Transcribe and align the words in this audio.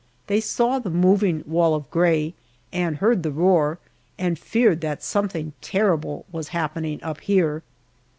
They 0.25 0.39
saw 0.41 0.79
the 0.79 0.89
moving 0.89 1.43
wall 1.45 1.75
of 1.75 1.87
gray 1.91 2.33
and 2.73 2.97
heard 2.97 3.21
the 3.21 3.29
roar, 3.31 3.77
and 4.17 4.39
feared 4.39 4.81
that 4.81 5.03
something 5.03 5.53
terrible 5.61 6.25
was 6.31 6.47
happening 6.47 6.97
up 7.03 7.19
here. 7.21 7.61